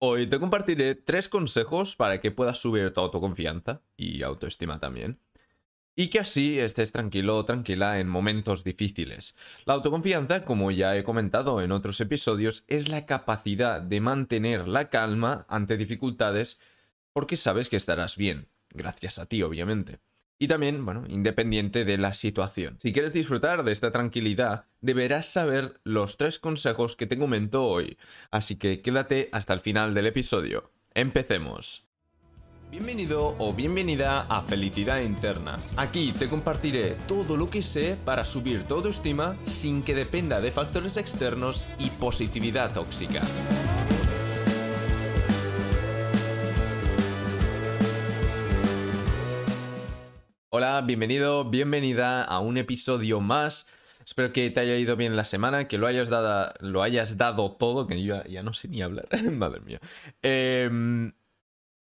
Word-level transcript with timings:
Hoy 0.00 0.28
te 0.28 0.38
compartiré 0.38 0.94
tres 0.94 1.28
consejos 1.28 1.96
para 1.96 2.20
que 2.20 2.30
puedas 2.30 2.58
subir 2.58 2.92
tu 2.92 3.00
autoconfianza 3.00 3.82
y 3.96 4.22
autoestima 4.22 4.78
también. 4.78 5.18
Y 5.96 6.08
que 6.08 6.20
así 6.20 6.60
estés 6.60 6.92
tranquilo 6.92 7.36
o 7.36 7.44
tranquila 7.44 7.98
en 7.98 8.08
momentos 8.08 8.62
difíciles. 8.62 9.36
La 9.64 9.74
autoconfianza, 9.74 10.44
como 10.44 10.70
ya 10.70 10.96
he 10.96 11.02
comentado 11.02 11.60
en 11.60 11.72
otros 11.72 12.00
episodios, 12.00 12.64
es 12.68 12.88
la 12.88 13.06
capacidad 13.06 13.82
de 13.82 14.00
mantener 14.00 14.68
la 14.68 14.88
calma 14.88 15.46
ante 15.48 15.76
dificultades 15.76 16.60
porque 17.12 17.36
sabes 17.36 17.68
que 17.68 17.76
estarás 17.76 18.16
bien, 18.16 18.48
gracias 18.70 19.18
a 19.18 19.26
ti 19.26 19.42
obviamente 19.42 19.98
y 20.38 20.48
también, 20.48 20.84
bueno, 20.84 21.04
independiente 21.08 21.84
de 21.84 21.98
la 21.98 22.14
situación. 22.14 22.78
Si 22.78 22.92
quieres 22.92 23.12
disfrutar 23.12 23.64
de 23.64 23.72
esta 23.72 23.90
tranquilidad, 23.90 24.66
deberás 24.80 25.26
saber 25.26 25.80
los 25.84 26.16
tres 26.16 26.38
consejos 26.38 26.96
que 26.96 27.06
te 27.06 27.18
comento 27.18 27.64
hoy, 27.64 27.98
así 28.30 28.56
que 28.56 28.80
quédate 28.80 29.28
hasta 29.32 29.54
el 29.54 29.60
final 29.60 29.94
del 29.94 30.06
episodio. 30.06 30.70
Empecemos. 30.94 31.88
Bienvenido 32.70 33.34
o 33.38 33.54
bienvenida 33.54 34.26
a 34.28 34.42
Felicidad 34.42 35.00
Interna. 35.00 35.58
Aquí 35.76 36.12
te 36.12 36.28
compartiré 36.28 36.96
todo 37.06 37.36
lo 37.38 37.48
que 37.48 37.62
sé 37.62 37.96
para 38.04 38.26
subir 38.26 38.64
tu 38.64 38.74
autoestima 38.74 39.36
sin 39.46 39.82
que 39.82 39.94
dependa 39.94 40.40
de 40.42 40.52
factores 40.52 40.98
externos 40.98 41.64
y 41.78 41.88
positividad 41.88 42.74
tóxica. 42.74 43.22
Bienvenido, 50.68 51.48
bienvenida 51.48 52.22
a 52.22 52.40
un 52.40 52.58
episodio 52.58 53.20
más. 53.20 53.66
Espero 54.04 54.34
que 54.34 54.50
te 54.50 54.60
haya 54.60 54.76
ido 54.76 54.96
bien 54.96 55.16
la 55.16 55.24
semana, 55.24 55.66
que 55.66 55.78
lo 55.78 55.86
hayas 55.86 56.10
dado, 56.10 56.52
lo 56.60 56.82
hayas 56.82 57.16
dado 57.16 57.52
todo, 57.52 57.86
que 57.86 58.02
yo 58.02 58.22
ya, 58.24 58.42
no 58.42 58.52
sé 58.52 58.68
ni 58.68 58.82
hablar, 58.82 59.08
madre 59.32 59.60
mía. 59.60 59.80
Em, 60.20 61.12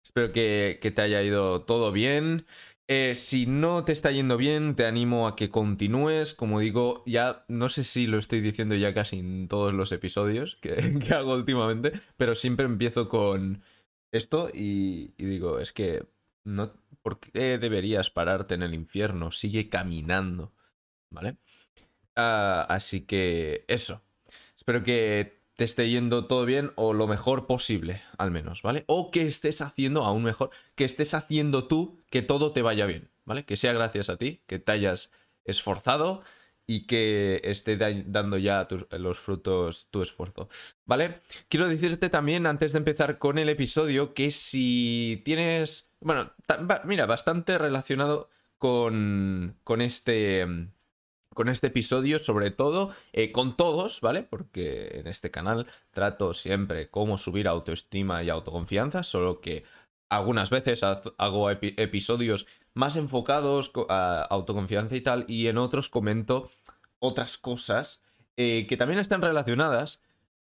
espero 0.05 0.33
que, 0.33 0.79
te 0.83 1.01
haya 1.01 1.23
ido 1.23 1.63
todo 1.63 1.93
bien. 1.93 2.45
Eh, 2.89 3.15
si 3.15 3.47
no 3.47 3.85
te 3.85 3.93
está 3.93 4.11
yendo 4.11 4.37
bien, 4.37 4.75
te 4.75 4.85
animo 4.85 5.29
a 5.29 5.37
que 5.37 5.49
continúes. 5.49 6.35
Como 6.35 6.59
digo, 6.59 7.05
ya 7.07 7.45
no 7.47 7.69
sé 7.69 7.85
si 7.85 8.09
lo 8.09 8.19
estoy 8.19 8.41
diciendo 8.41 8.75
ya 8.75 8.93
casi 8.95 9.21
en 9.21 9.47
todos 9.47 9.73
los 9.73 9.93
episodios 9.93 10.59
que, 10.61 10.75
hago 11.15 11.35
últimamente, 11.35 11.93
pero 12.17 12.35
siempre 12.35 12.67
empiezo 12.67 13.09
con 13.09 13.63
esto 14.11 14.51
y 14.53 15.15
digo, 15.19 15.61
es 15.61 15.73
que 15.73 16.05
no, 16.45 16.73
¿Por 17.03 17.21
qué 17.21 17.59
deberías 17.59 18.11
pararte 18.11 18.55
en 18.55 18.63
el 18.63 18.75
infierno? 18.75 19.33
Sigue 19.33 19.69
caminando. 19.69 20.53
¿Vale? 21.11 21.37
Ah, 22.17 22.67
así 22.69 23.03
que 23.03 23.65
eso. 23.69 24.03
Espero 24.57 24.83
que 24.83 25.43
te 25.57 25.65
esté 25.65 25.91
yendo 25.91 26.27
todo 26.27 26.45
bien 26.45 26.73
o 26.77 26.93
lo 26.93 27.07
mejor 27.07 27.47
posible, 27.47 28.03
al 28.17 28.31
menos, 28.31 28.63
¿vale? 28.63 28.85
O 28.87 29.11
que 29.11 29.27
estés 29.27 29.61
haciendo 29.61 30.05
aún 30.05 30.23
mejor, 30.23 30.51
que 30.75 30.85
estés 30.85 31.15
haciendo 31.15 31.69
tú 31.69 31.99
que 32.11 32.23
todo 32.23 32.53
te 32.53 32.63
vaya 32.63 32.87
bien, 32.87 33.11
¿vale? 33.25 33.45
Que 33.45 33.57
sea 33.57 33.73
gracias 33.73 34.09
a 34.09 34.17
ti, 34.17 34.43
que 34.47 34.59
te 34.59 34.73
hayas 34.73 35.11
esforzado 35.45 36.23
y 36.67 36.87
que 36.87 37.41
esté 37.45 37.77
dando 37.77 38.39
ya 38.39 38.67
los 38.93 39.19
frutos 39.19 39.89
tu 39.91 40.03
esfuerzo, 40.03 40.49
¿vale? 40.87 41.21
Quiero 41.49 41.69
decirte 41.69 42.09
también, 42.09 42.47
antes 42.47 42.73
de 42.73 42.79
empezar 42.79 43.19
con 43.19 43.39
el 43.39 43.49
episodio, 43.49 44.15
que 44.15 44.31
si 44.31 45.23
tienes 45.25 45.93
bueno, 46.03 46.33
mira, 46.85 47.07
bastante 47.07 47.59
relacionado 47.59 48.29
con, 48.59 49.57
con 49.65 49.81
este 49.81 50.47
con 51.35 51.49
este 51.49 51.69
episodio, 51.69 52.19
sobre 52.19 52.51
todo 52.51 52.91
eh, 53.15 53.33
con 53.33 53.57
todos, 53.57 54.03
¿vale? 54.03 54.23
Porque 54.23 54.99
en 54.99 55.07
este 55.07 55.31
canal 55.31 55.67
trato 55.91 56.35
siempre 56.35 56.91
cómo 56.91 57.17
subir 57.17 57.49
autoestima 57.49 58.23
y 58.23 58.29
autoconfianza, 58.29 59.03
solo 59.03 59.41
que 59.41 59.65
algunas 60.11 60.51
veces 60.51 60.83
hago 60.83 61.51
episodios 61.51 62.47
más 62.75 62.97
enfocados 62.97 63.73
a 63.89 64.23
autoconfianza 64.23 64.97
y 64.97 65.01
tal, 65.01 65.25
y 65.29 65.49
en 65.49 65.59
otros 65.59 65.89
comento 65.89 66.51
otras 66.99 67.37
cosas 67.37 68.05
eh, 68.37 68.67
que 68.69 68.77
también 68.77 69.01
están 69.01 69.23
relacionadas, 69.23 70.03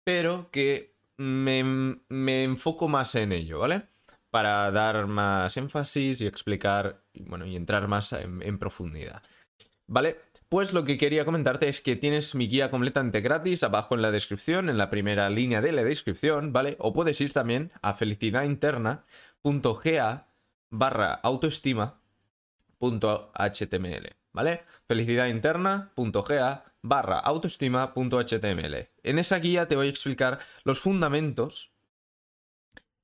pero 0.03 0.49
que 0.51 0.93
me, 1.17 1.63
me 2.09 2.43
enfoco 2.43 2.87
más 2.87 3.15
en 3.15 3.31
ello, 3.31 3.59
¿vale? 3.59 3.83
para 4.31 4.71
dar 4.71 5.05
más 5.07 5.55
énfasis 5.57 6.21
y 6.21 6.25
explicar, 6.25 7.03
bueno, 7.13 7.45
y 7.45 7.55
entrar 7.55 7.87
más 7.87 8.11
en, 8.13 8.57
profundidad. 8.57 9.21
¿Vale? 9.87 10.17
Pues 10.47 10.73
lo 10.73 10.85
que 10.85 10.97
quería 10.97 11.25
comentarte 11.25 11.67
es 11.67 11.81
que 11.81 11.97
tienes 11.97 12.33
mi 12.33 12.47
guía 12.47 12.71
completamente 12.71 13.19
gratis 13.21 13.63
abajo 13.63 13.95
en 13.95 14.01
la 14.01 14.11
descripción, 14.11 14.69
en 14.69 14.77
la 14.77 14.89
primera 14.89 15.29
línea 15.29 15.61
de 15.61 15.73
la 15.73 15.83
descripción, 15.83 16.53
¿vale? 16.53 16.77
O 16.79 16.93
puedes 16.93 17.19
ir 17.21 17.33
también 17.33 17.71
a 17.81 17.93
felicidadinterna.ga 17.93 20.27
barra 20.69 21.19
autoestima.html, 22.81 24.09
¿vale? 24.33 24.63
felicidadinterna.ga 24.87 26.65
barra 26.81 27.19
autoestima.html. 27.19 28.89
En 29.03 29.19
esa 29.19 29.39
guía 29.39 29.67
te 29.67 29.75
voy 29.75 29.87
a 29.87 29.89
explicar 29.89 30.39
los 30.63 30.79
fundamentos 30.79 31.71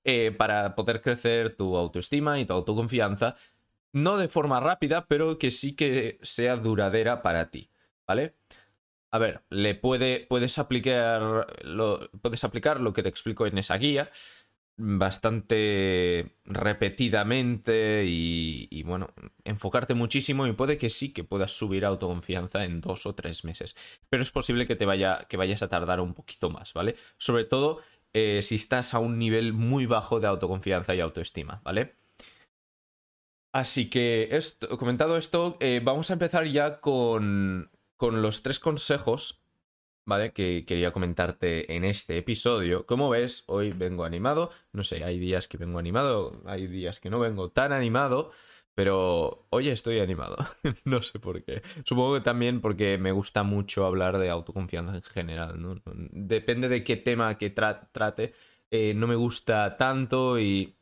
eh, 0.03 0.31
para 0.31 0.75
poder 0.75 1.01
crecer 1.01 1.55
tu 1.55 1.77
autoestima 1.77 2.39
y 2.39 2.45
tu 2.45 2.53
autoconfianza, 2.53 3.35
no 3.93 4.17
de 4.17 4.27
forma 4.29 4.59
rápida, 4.59 5.05
pero 5.05 5.37
que 5.37 5.51
sí 5.51 5.75
que 5.75 6.19
sea 6.21 6.55
duradera 6.55 7.21
para 7.21 7.51
ti, 7.51 7.69
¿vale? 8.07 8.35
A 9.11 9.19
ver, 9.19 9.43
le 9.49 9.75
puede, 9.75 10.25
puedes, 10.27 10.57
aplicar 10.57 11.47
lo, 11.63 12.09
puedes 12.21 12.43
aplicar 12.43 12.81
lo 12.81 12.93
que 12.93 13.03
te 13.03 13.09
explico 13.09 13.45
en 13.47 13.57
esa 13.57 13.77
guía 13.77 14.09
bastante 14.77 16.35
repetidamente 16.45 18.05
y, 18.05 18.83
bueno, 18.83 19.09
enfocarte 19.43 19.95
muchísimo 19.95 20.45
y 20.45 20.53
puede 20.53 20.77
que 20.77 20.91
sí 20.91 21.13
que 21.13 21.23
puedas 21.23 21.51
subir 21.51 21.83
autoconfianza 21.83 22.63
en 22.63 22.79
dos 22.81 23.05
o 23.07 23.15
tres 23.15 23.43
meses, 23.43 23.75
pero 24.09 24.21
es 24.21 24.31
posible 24.31 24.67
que 24.67 24.75
te 24.75 24.85
vaya, 24.85 25.25
que 25.27 25.37
vayas 25.37 25.63
a 25.63 25.67
tardar 25.67 25.99
un 25.99 26.13
poquito 26.13 26.51
más, 26.51 26.73
¿vale? 26.73 26.95
Sobre 27.17 27.45
todo 27.45 27.81
eh, 28.13 28.41
si 28.43 28.55
estás 28.55 28.93
a 28.93 28.99
un 28.99 29.17
nivel 29.17 29.53
muy 29.53 29.87
bajo 29.87 30.19
de 30.19 30.27
autoconfianza 30.27 30.93
y 30.93 30.99
autoestima, 30.99 31.61
¿vale? 31.63 31.95
Así 33.51 33.89
que, 33.89 34.29
esto, 34.31 34.77
comentado 34.77 35.17
esto, 35.17 35.57
eh, 35.59 35.81
vamos 35.83 36.11
a 36.11 36.13
empezar 36.13 36.45
ya 36.45 36.79
con, 36.79 37.71
con 37.95 38.21
los 38.21 38.43
tres 38.43 38.59
consejos, 38.59 39.41
¿vale? 40.07 40.31
Que 40.31 40.65
quería 40.65 40.91
comentarte 40.91 41.75
en 41.75 41.83
este 41.83 42.17
episodio. 42.17 42.85
Como 42.85 43.09
ves, 43.09 43.43
hoy 43.47 43.73
vengo 43.73 44.05
animado. 44.05 44.51
No 44.71 44.83
sé, 44.83 45.03
hay 45.03 45.19
días 45.19 45.47
que 45.47 45.57
vengo 45.57 45.79
animado, 45.79 46.41
hay 46.45 46.67
días 46.67 46.99
que 46.99 47.09
no 47.09 47.19
vengo 47.19 47.51
tan 47.51 47.73
animado. 47.73 48.31
Pero 48.73 49.47
hoy 49.49 49.69
estoy 49.69 49.99
animado. 49.99 50.37
no 50.85 51.01
sé 51.03 51.19
por 51.19 51.43
qué. 51.43 51.61
Supongo 51.83 52.15
que 52.15 52.21
también 52.21 52.61
porque 52.61 52.97
me 52.97 53.11
gusta 53.11 53.43
mucho 53.43 53.85
hablar 53.85 54.17
de 54.17 54.29
autoconfianza 54.29 54.95
en 54.95 55.01
general. 55.03 55.61
¿no? 55.61 55.81
Depende 56.11 56.69
de 56.69 56.83
qué 56.83 56.97
tema 56.97 57.37
que 57.37 57.49
trate. 57.49 58.33
Eh, 58.71 58.93
no 58.95 59.07
me 59.07 59.15
gusta 59.15 59.75
tanto 59.77 60.39
y... 60.39 60.75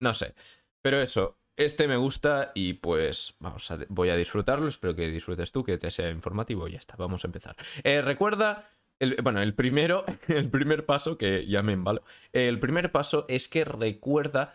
No 0.00 0.12
sé. 0.14 0.34
Pero 0.82 1.00
eso, 1.00 1.37
este 1.58 1.88
me 1.88 1.96
gusta 1.96 2.52
y 2.54 2.74
pues 2.74 3.34
vamos 3.40 3.70
a, 3.70 3.78
voy 3.88 4.08
a 4.08 4.16
disfrutarlo. 4.16 4.68
Espero 4.68 4.94
que 4.94 5.08
disfrutes 5.08 5.52
tú, 5.52 5.64
que 5.64 5.76
te 5.76 5.90
sea 5.90 6.10
informativo 6.10 6.66
y 6.68 6.72
ya 6.72 6.78
está. 6.78 6.96
Vamos 6.96 7.24
a 7.24 7.28
empezar. 7.28 7.56
Eh, 7.84 8.00
recuerda... 8.00 8.70
El, 9.00 9.14
bueno, 9.22 9.40
el 9.40 9.54
primero, 9.54 10.04
el 10.26 10.50
primer 10.50 10.84
paso, 10.84 11.16
que 11.16 11.46
ya 11.46 11.62
me 11.62 11.72
embalo, 11.72 12.02
el 12.32 12.58
primer 12.58 12.90
paso 12.90 13.26
es 13.28 13.46
que 13.46 13.64
recuerda 13.64 14.54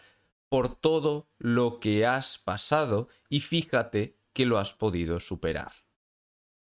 por 0.49 0.75
todo 0.75 1.29
lo 1.39 1.79
que 1.79 2.05
has 2.05 2.39
pasado 2.39 3.07
y 3.29 3.39
fíjate 3.39 4.17
que 4.33 4.45
lo 4.45 4.57
has 4.57 4.73
podido 4.73 5.21
superar. 5.21 5.71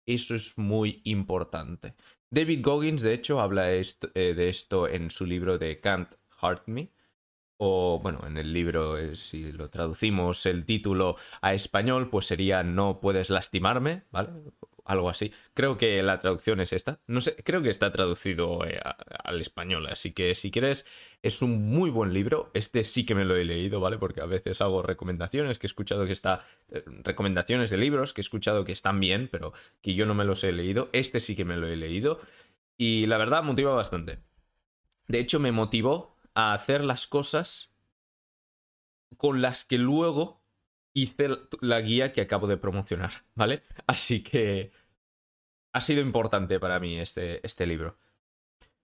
Eso 0.05 0.35
es 0.35 0.57
muy 0.57 1.01
importante. 1.05 1.95
David 2.31 2.59
Goggins, 2.63 3.01
de 3.01 3.13
hecho, 3.13 3.39
habla 3.39 3.71
eh, 3.71 3.83
de 4.13 4.49
esto 4.49 4.87
en 4.87 5.09
su 5.09 5.25
libro 5.25 5.57
de 5.57 5.79
Can't 5.79 6.13
Hurt 6.41 6.67
Me. 6.67 6.91
O, 7.61 7.99
bueno, 8.01 8.21
en 8.25 8.37
el 8.37 8.53
libro, 8.53 8.97
eh, 8.97 9.17
si 9.17 9.51
lo 9.51 9.69
traducimos 9.69 10.45
el 10.45 10.65
título 10.65 11.17
a 11.41 11.53
español, 11.53 12.09
pues 12.09 12.25
sería 12.25 12.63
No 12.63 13.01
puedes 13.01 13.29
lastimarme, 13.29 14.03
¿vale? 14.11 14.29
algo 14.89 15.09
así. 15.09 15.31
Creo 15.53 15.77
que 15.77 16.01
la 16.01 16.17
traducción 16.19 16.59
es 16.59 16.73
esta. 16.73 16.99
No 17.05 17.21
sé, 17.21 17.35
creo 17.43 17.61
que 17.61 17.69
está 17.69 17.91
traducido 17.91 18.65
eh, 18.65 18.79
al 19.23 19.39
español, 19.39 19.85
así 19.87 20.13
que 20.13 20.33
si 20.33 20.49
quieres, 20.51 20.85
es 21.21 21.41
un 21.43 21.69
muy 21.69 21.91
buen 21.91 22.11
libro. 22.11 22.49
Este 22.55 22.83
sí 22.83 23.05
que 23.05 23.13
me 23.13 23.23
lo 23.23 23.35
he 23.35 23.45
leído, 23.45 23.79
¿vale? 23.79 23.99
Porque 23.99 24.21
a 24.21 24.25
veces 24.25 24.61
hago 24.61 24.81
recomendaciones 24.81 25.59
que 25.59 25.67
he 25.67 25.69
escuchado 25.69 26.05
que 26.07 26.13
está. 26.13 26.45
Eh, 26.71 26.83
recomendaciones 27.03 27.69
de 27.69 27.77
libros 27.77 28.13
que 28.13 28.21
he 28.21 28.23
escuchado 28.23 28.65
que 28.65 28.71
están 28.71 28.99
bien, 28.99 29.29
pero 29.31 29.53
que 29.81 29.93
yo 29.93 30.07
no 30.07 30.15
me 30.15 30.25
los 30.25 30.43
he 30.43 30.51
leído. 30.51 30.89
Este 30.91 31.19
sí 31.19 31.35
que 31.35 31.45
me 31.45 31.57
lo 31.57 31.67
he 31.67 31.75
leído. 31.75 32.19
Y 32.75 33.05
la 33.05 33.17
verdad 33.17 33.43
motiva 33.43 33.75
bastante. 33.75 34.19
De 35.07 35.19
hecho, 35.19 35.39
me 35.39 35.51
motivó 35.51 36.18
a 36.39 36.53
hacer 36.53 36.83
las 36.83 37.07
cosas 37.07 37.73
con 39.17 39.41
las 39.41 39.65
que 39.65 39.77
luego 39.77 40.41
hice 40.93 41.29
la 41.61 41.81
guía 41.81 42.13
que 42.13 42.21
acabo 42.21 42.47
de 42.47 42.57
promocionar, 42.57 43.11
¿vale? 43.35 43.63
Así 43.87 44.23
que 44.23 44.71
ha 45.73 45.81
sido 45.81 46.01
importante 46.01 46.59
para 46.59 46.79
mí 46.79 46.97
este, 46.97 47.45
este 47.45 47.67
libro. 47.67 47.97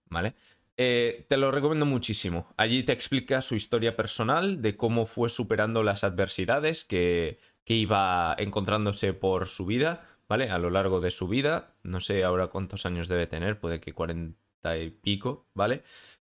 ¿Vale? 0.08 0.34
Eh, 0.76 1.26
te 1.28 1.36
lo 1.36 1.50
recomiendo 1.50 1.86
muchísimo. 1.86 2.52
Allí 2.56 2.84
te 2.84 2.92
explica 2.92 3.42
su 3.42 3.54
historia 3.54 3.96
personal 3.96 4.62
de 4.62 4.76
cómo 4.76 5.06
fue 5.06 5.28
superando 5.30 5.82
las 5.82 6.04
adversidades 6.04 6.84
que, 6.84 7.40
que 7.64 7.74
iba 7.74 8.36
encontrándose 8.38 9.12
por 9.12 9.46
su 9.46 9.66
vida, 9.66 10.06
¿vale? 10.28 10.50
A 10.50 10.58
lo 10.58 10.70
largo 10.70 11.00
de 11.00 11.10
su 11.10 11.26
vida. 11.28 11.74
No 11.82 12.00
sé 12.00 12.22
ahora 12.24 12.48
cuántos 12.48 12.86
años 12.86 13.08
debe 13.08 13.26
tener, 13.26 13.58
puede 13.58 13.80
que 13.80 13.94
cuarenta 13.94 14.78
y 14.78 14.90
pico, 14.90 15.46
¿vale? 15.54 15.82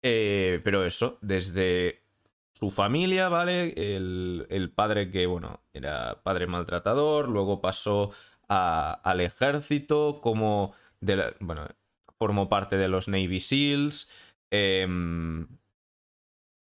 Eh, 0.02 0.60
pero 0.64 0.84
eso, 0.84 1.18
desde 1.20 2.02
su 2.54 2.70
familia, 2.70 3.28
¿vale? 3.28 3.72
El, 3.76 4.72
padre 4.74 5.10
que, 5.10 5.26
bueno, 5.26 5.62
era 5.72 6.22
padre 6.22 6.46
maltratador, 6.46 7.28
luego 7.28 7.60
pasó 7.60 8.12
al 8.48 9.20
ejército, 9.20 10.20
como, 10.22 10.74
bueno, 11.40 11.66
formó 12.18 12.48
parte 12.48 12.76
de 12.76 12.88
los 12.88 13.08
Navy 13.08 13.40
SEALs, 13.40 14.10
em, 14.50 15.48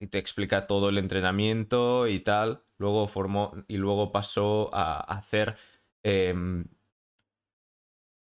y 0.00 0.06
te 0.08 0.18
explica 0.18 0.66
todo 0.66 0.88
el 0.88 0.98
entrenamiento 0.98 2.08
y 2.08 2.20
tal. 2.20 2.64
Luego 2.78 3.06
formó, 3.08 3.52
y 3.68 3.76
luego 3.76 4.12
pasó 4.12 4.70
a 4.74 5.00
hacer 5.00 5.56
em, 6.02 6.64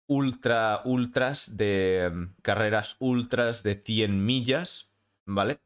ultra, 0.08 0.82
ultras 0.86 1.56
de 1.56 2.06
em, 2.06 2.34
carreras 2.42 2.98
ultras 3.00 3.64
de 3.64 3.76
100 3.76 4.26
millas 4.26 4.89
¿vale? 5.30 5.60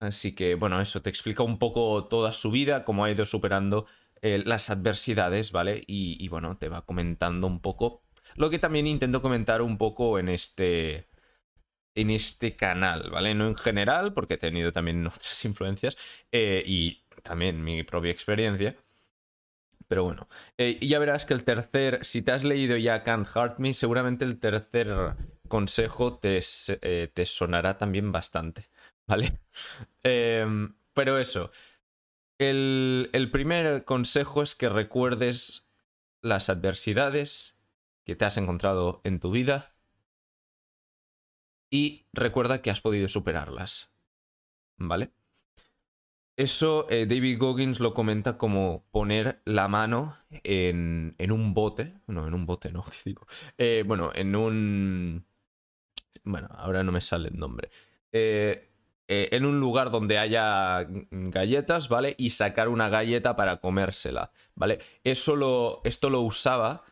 Así 0.00 0.34
que, 0.34 0.54
bueno, 0.54 0.80
eso 0.80 1.02
te 1.02 1.10
explica 1.10 1.42
un 1.42 1.58
poco 1.58 2.06
toda 2.06 2.32
su 2.32 2.50
vida, 2.50 2.84
cómo 2.84 3.04
ha 3.04 3.10
ido 3.10 3.26
superando 3.26 3.86
eh, 4.22 4.42
las 4.44 4.70
adversidades, 4.70 5.52
¿vale? 5.52 5.82
Y, 5.86 6.28
bueno, 6.28 6.56
te 6.58 6.68
va 6.68 6.82
comentando 6.82 7.46
un 7.46 7.60
poco 7.60 8.02
lo 8.36 8.50
que 8.50 8.58
también 8.58 8.86
intento 8.86 9.22
comentar 9.22 9.62
un 9.62 9.78
poco 9.78 10.18
en 10.18 10.28
este 10.28 11.08
en 11.94 12.10
este 12.10 12.56
canal, 12.56 13.10
¿vale? 13.10 13.34
No 13.34 13.48
en 13.48 13.56
general, 13.56 14.14
porque 14.14 14.34
he 14.34 14.38
tenido 14.38 14.72
también 14.72 15.06
otras 15.06 15.44
influencias 15.44 15.96
eh, 16.32 16.62
y 16.66 17.04
también 17.22 17.62
mi 17.64 17.82
propia 17.84 18.12
experiencia. 18.12 18.76
Pero 19.88 20.04
bueno, 20.04 20.28
eh, 20.58 20.78
ya 20.86 20.98
verás 20.98 21.24
que 21.24 21.34
el 21.34 21.44
tercer, 21.44 22.04
si 22.04 22.22
te 22.22 22.32
has 22.32 22.44
leído 22.44 22.76
ya 22.76 23.02
Can't 23.04 23.28
Hurt 23.34 23.58
Me, 23.58 23.72
seguramente 23.74 24.24
el 24.24 24.38
tercer 24.38 25.14
consejo 25.48 26.18
te, 26.18 26.40
te 27.12 27.26
sonará 27.26 27.78
también 27.78 28.12
bastante. 28.12 28.68
¿Vale? 29.08 29.40
Em, 30.04 30.74
pero 30.94 31.18
eso, 31.18 31.50
el, 32.38 33.10
el 33.12 33.30
primer 33.30 33.84
consejo 33.84 34.42
es 34.42 34.54
que 34.54 34.68
recuerdes 34.68 35.68
las 36.22 36.48
adversidades 36.48 37.58
que 38.04 38.16
te 38.16 38.24
has 38.24 38.36
encontrado 38.36 39.00
en 39.04 39.20
tu 39.20 39.30
vida 39.30 39.74
y 41.70 42.06
recuerda 42.12 42.62
que 42.62 42.70
has 42.70 42.80
podido 42.80 43.08
superarlas. 43.08 43.90
¿Vale? 44.78 45.12
Eso 46.38 46.86
eh, 46.88 47.06
David 47.06 47.36
Goggins 47.38 47.80
lo 47.80 47.94
comenta 47.94 48.38
como 48.38 48.84
poner 48.92 49.42
la 49.44 49.66
mano 49.66 50.16
en, 50.30 51.16
en 51.18 51.32
un 51.32 51.52
bote. 51.52 51.94
No, 52.06 52.28
en 52.28 52.32
un 52.32 52.46
bote 52.46 52.70
no, 52.70 52.84
digo. 53.04 53.26
Eh, 53.58 53.82
bueno, 53.84 54.12
en 54.14 54.36
un... 54.36 55.26
Bueno, 56.22 56.48
ahora 56.52 56.84
no 56.84 56.92
me 56.92 57.00
sale 57.00 57.28
el 57.28 57.38
nombre. 57.38 57.70
Eh, 58.12 58.67
eh, 59.10 59.30
en 59.32 59.46
un 59.46 59.58
lugar 59.58 59.90
donde 59.90 60.18
haya 60.18 60.86
galletas, 61.10 61.88
¿vale? 61.88 62.14
Y 62.18 62.28
sacar 62.30 62.68
una 62.68 62.90
galleta 62.90 63.36
para 63.36 63.56
comérsela, 63.56 64.32
¿vale? 64.54 64.80
Eso 65.02 65.34
lo, 65.34 65.80
esto 65.84 66.10
lo 66.10 66.20
usaba 66.20 66.84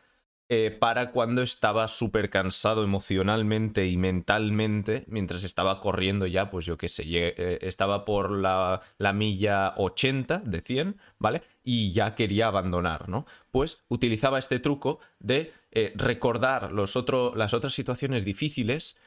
eh, 0.49 0.71
para 0.71 1.11
cuando 1.11 1.43
estaba 1.43 1.87
súper 1.87 2.31
cansado 2.31 2.83
emocionalmente 2.83 3.85
y 3.85 3.97
mentalmente, 3.97 5.03
mientras 5.07 5.43
estaba 5.43 5.79
corriendo 5.79 6.25
ya, 6.25 6.49
pues 6.49 6.65
yo 6.65 6.75
qué 6.75 6.89
sé, 6.89 7.03
eh, 7.05 7.59
estaba 7.61 8.03
por 8.03 8.31
la, 8.31 8.81
la, 8.97 9.13
milla 9.13 9.75
80 9.77 10.39
de 10.39 10.61
100, 10.61 10.97
¿vale? 11.19 11.43
Y 11.63 11.91
ya 11.91 12.15
quería 12.15 12.47
abandonar, 12.47 13.09
¿no? 13.09 13.27
Pues 13.51 13.85
utilizaba 13.89 14.39
este 14.39 14.57
truco 14.59 14.99
de 15.19 15.53
recordar 15.93 16.71
los 16.71 16.95
las 17.35 17.53
otras 17.53 17.73
situaciones 17.73 18.25
difíciles 18.25 18.99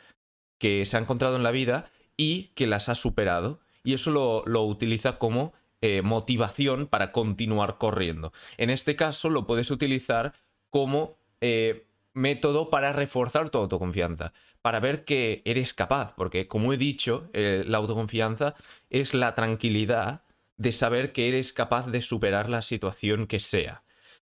que 0.61 0.87
se 0.87 0.97
ha 0.97 1.01
encontrado 1.01 1.35
en 1.35 1.43
la 1.43 1.51
vida 1.51 1.91
y 2.21 2.53
que 2.55 2.67
las 2.67 2.91
ha 2.91 2.95
superado. 2.95 3.61
Y 3.83 3.95
eso 3.95 4.11
lo, 4.11 4.65
utiliza 4.65 5.17
como 5.17 5.55
eh, 5.81 6.03
motivación 6.03 6.87
para 6.87 7.13
continuar 7.13 7.79
corriendo. 7.79 8.35
En 8.59 8.69
este 8.69 8.95
caso 8.95 9.31
lo 9.31 9.47
puedes 9.47 9.71
utilizar 9.71 10.35
como 10.69 11.17
eh, 11.41 11.87
método 12.13 12.69
para 12.69 12.93
reforzar 12.93 13.49
tu 13.49 13.57
autoconfianza, 13.57 14.35
para 14.61 14.81
ver 14.81 15.07
que 15.07 15.41
eres 15.47 15.73
capaz, 15.73 16.13
porque 16.15 16.47
como 16.47 16.75
he 16.75 16.77
dicho, 16.77 17.31
eh, 17.33 17.65
la 17.67 17.79
autoconfianza 17.79 18.55
es 18.91 19.15
la 19.15 19.35
tranquilidad 19.35 20.25
de 20.59 20.73
saber 20.73 21.15
que 21.15 21.27
eres 21.27 21.55
capaz 21.55 21.87
de 21.87 22.03
superar 22.03 22.51
la 22.51 22.61
situación 22.61 23.27
que 23.27 23.41
sea, 23.41 23.83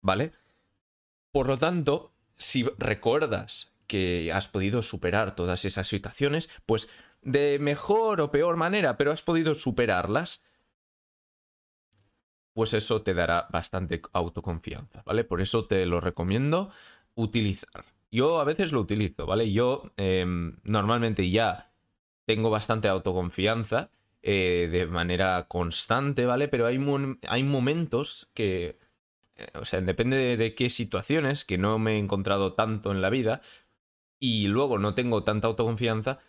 ¿vale? 0.01 0.33
Por 1.31 1.47
lo 1.47 1.57
tanto, 1.57 2.11
si 2.35 2.65
recuerdas 2.77 3.71
que 3.87 4.33
has 4.33 4.49
podido 4.49 4.83
superar 4.83 5.37
todas 5.37 5.63
esas 5.63 5.87
situaciones, 5.87 6.49
pues 6.65 6.89
de 7.21 7.59
mejor 7.59 8.21
o 8.21 8.31
peor 8.31 8.55
manera, 8.55 8.97
pero 8.97 9.11
has 9.11 9.23
podido 9.23 9.55
superarlas, 9.55 10.43
pues 12.53 12.73
eso 12.73 13.03
te 13.03 13.13
dará 13.13 13.47
bastante 13.51 14.01
autoconfianza, 14.13 15.03
¿vale? 15.05 15.23
Por 15.23 15.41
eso 15.41 15.65
te 15.65 15.85
lo 15.85 16.01
recomiendo 16.01 16.71
utilizar. 17.15 17.85
Yo 18.11 18.39
a 18.39 18.45
veces 18.45 18.71
lo 18.71 18.79
utilizo, 18.79 19.25
¿vale? 19.25 19.51
Yo 19.51 19.91
em, 19.97 20.57
normalmente 20.63 21.29
ya 21.29 21.71
tengo 22.25 22.49
bastante 22.49 22.87
autoconfianza 22.87 23.91
eh, 24.23 24.69
de 24.71 24.85
manera 24.87 25.47
constante, 25.47 26.25
¿vale? 26.25 26.47
Pero 26.47 26.65
hay, 26.65 26.79
hay 27.27 27.43
momentos 27.43 28.29
que, 28.33 28.79
eh, 29.35 29.47
o 29.55 29.65
sea, 29.65 29.81
depende 29.81 30.17
de, 30.17 30.37
de 30.37 30.55
qué 30.55 30.69
situaciones, 30.69 31.45
que 31.45 31.57
no 31.57 31.79
me 31.79 31.93
he 31.93 31.99
encontrado 31.99 32.53
tanto 32.53 32.91
en 32.91 33.01
la 33.01 33.09
vida 33.09 33.41
y 34.19 34.47
luego 34.47 34.79
no 34.79 34.95
tengo 34.95 35.23
tanta 35.23 35.47
autoconfianza, 35.47 36.19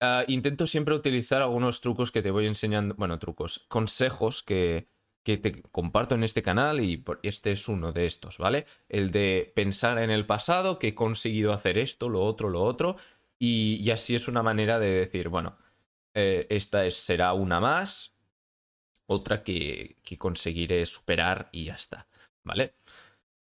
Ah, 0.00 0.24
intento 0.28 0.66
siempre 0.66 0.94
utilizar 0.94 1.42
algunos 1.42 1.80
trucos 1.80 2.12
que 2.12 2.22
te 2.22 2.30
voy 2.30 2.46
enseñando, 2.46 2.94
bueno, 2.94 3.18
trucos, 3.18 3.66
consejos 3.68 4.42
que, 4.42 4.88
que 5.24 5.38
te 5.38 5.62
comparto 5.62 6.14
en 6.14 6.24
este 6.24 6.42
canal 6.42 6.80
y 6.80 7.04
este 7.22 7.52
es 7.52 7.68
uno 7.68 7.92
de 7.92 8.06
estos, 8.06 8.38
¿vale? 8.38 8.64
El 8.88 9.10
de 9.10 9.52
pensar 9.54 9.98
en 9.98 10.10
el 10.10 10.24
pasado, 10.24 10.78
que 10.78 10.88
he 10.88 10.94
conseguido 10.94 11.52
hacer 11.52 11.78
esto, 11.78 12.08
lo 12.08 12.22
otro, 12.24 12.48
lo 12.48 12.62
otro, 12.62 12.96
y, 13.38 13.90
así 13.90 14.14
es 14.14 14.28
una 14.28 14.42
manera 14.42 14.78
de 14.78 14.90
decir, 14.92 15.28
bueno, 15.28 15.58
eh, 16.14 16.46
esta 16.50 16.86
es, 16.86 16.94
será 16.94 17.32
una 17.34 17.60
más, 17.60 18.16
otra 19.06 19.42
que, 19.42 19.98
que 20.02 20.16
conseguiré 20.16 20.86
superar 20.86 21.48
y 21.52 21.64
ya 21.66 21.74
está, 21.74 22.08
¿vale? 22.44 22.74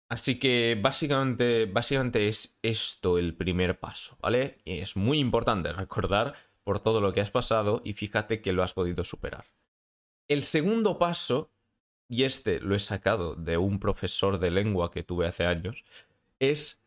Así 0.08 0.38
que 0.38 0.78
básicamente, 0.80 1.66
básicamente 1.66 2.28
es 2.28 2.58
esto 2.62 3.18
el 3.18 3.36
primer 3.36 3.78
paso, 3.80 4.16
¿vale? 4.20 4.58
Y 4.64 4.78
es 4.78 4.96
muy 4.96 5.18
importante 5.18 5.72
recordar 5.72 6.34
por 6.66 6.80
todo 6.80 7.00
lo 7.00 7.12
que 7.12 7.20
has 7.20 7.30
pasado 7.30 7.80
y 7.84 7.92
fíjate 7.92 8.42
que 8.42 8.52
lo 8.52 8.64
has 8.64 8.74
podido 8.74 9.04
superar. 9.04 9.44
El 10.26 10.42
segundo 10.42 10.98
paso, 10.98 11.52
y 12.08 12.24
este 12.24 12.58
lo 12.58 12.74
he 12.74 12.80
sacado 12.80 13.36
de 13.36 13.56
un 13.56 13.78
profesor 13.78 14.40
de 14.40 14.50
lengua 14.50 14.90
que 14.90 15.04
tuve 15.04 15.28
hace 15.28 15.46
años, 15.46 15.84
es 16.40 16.82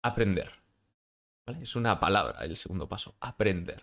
aprender. 0.00 0.52
Es 1.60 1.74
una 1.74 1.98
palabra 1.98 2.44
el 2.44 2.56
segundo 2.56 2.88
paso, 2.88 3.16
aprender. 3.18 3.82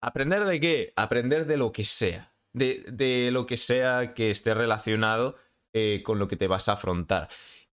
¿Aprender 0.00 0.44
de 0.44 0.60
qué? 0.60 0.92
Aprender 0.94 1.46
de 1.46 1.56
lo 1.56 1.72
que 1.72 1.84
sea. 1.84 2.32
De, 2.52 3.30
lo 3.32 3.46
que 3.46 3.56
sea 3.56 4.14
que 4.14 4.30
esté 4.30 4.54
relacionado 4.54 5.36
eh, 5.72 6.04
con 6.04 6.20
lo 6.20 6.28
que 6.28 6.36
te 6.36 6.46
vas 6.46 6.68
a 6.68 6.74
afrontar. 6.74 7.28